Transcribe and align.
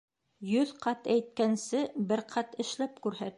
Йөҙ 0.53 0.71
ҡат 0.85 1.09
әйткәнсе, 1.15 1.83
бер 2.13 2.25
ҡат 2.33 2.59
эшләп 2.65 2.99
күрһәт. 3.07 3.29